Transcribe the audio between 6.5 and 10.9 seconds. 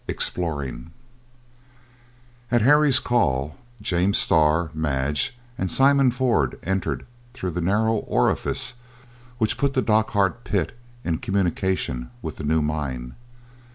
entered through the narrow orifice which put the Dochart pit